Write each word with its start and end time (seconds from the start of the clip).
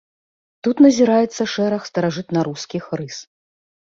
Тут 0.67 0.75
назіраецца 0.85 1.47
шэраг 1.57 1.81
старажытнарускіх 1.93 2.83
рыс. 3.03 3.17